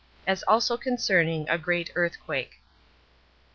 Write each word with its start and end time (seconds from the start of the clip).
As 0.25 0.41
Also 0.47 0.77
Concerning 0.77 1.47
A 1.47 1.59
Great 1.59 1.91
Earthquake. 1.93 2.59